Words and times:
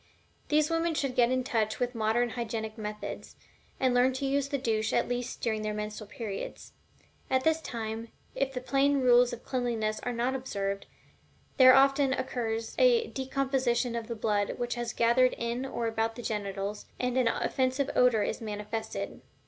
These 0.49 0.71
women 0.71 0.95
should 0.95 1.13
get 1.15 1.29
in 1.29 1.43
touch 1.43 1.79
with 1.79 1.93
modern 1.93 2.31
hygienic 2.31 2.75
methods, 2.75 3.35
and 3.79 3.93
learn 3.93 4.13
to 4.13 4.25
use 4.25 4.49
the 4.49 4.57
douche 4.57 4.93
at 4.93 5.07
least 5.07 5.41
during 5.41 5.61
their 5.61 5.75
menstrual 5.75 6.09
periods. 6.09 6.73
At 7.29 7.43
this 7.43 7.61
time, 7.61 8.07
if 8.33 8.51
the 8.51 8.61
plain 8.61 8.99
rules 9.01 9.31
of 9.31 9.45
cleanliness 9.45 9.99
are 9.99 10.11
not 10.11 10.33
observed, 10.33 10.87
there 11.57 11.75
often 11.75 12.13
occurs 12.13 12.73
a 12.79 13.09
decomposition 13.09 13.95
of 13.95 14.07
the 14.07 14.15
blood 14.15 14.57
which 14.57 14.73
has 14.73 14.91
gathered 14.91 15.35
in 15.37 15.67
or 15.67 15.85
about 15.85 16.15
the 16.15 16.23
genitals, 16.23 16.87
and 16.99 17.15
an 17.15 17.27
offensive 17.27 17.91
odor 17.95 18.23
is 18.23 18.41
manifested. 18.41 19.21